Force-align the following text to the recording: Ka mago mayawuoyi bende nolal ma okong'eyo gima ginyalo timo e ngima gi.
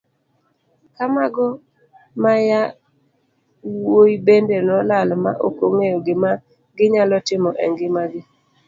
Ka 0.95 1.05
mago 1.15 1.47
mayawuoyi 2.21 4.15
bende 4.25 4.55
nolal 4.67 5.09
ma 5.23 5.31
okong'eyo 5.47 5.97
gima 6.05 6.31
ginyalo 6.77 7.17
timo 7.27 7.49
e 7.65 7.67
ngima 7.71 8.03
gi. 8.11 8.21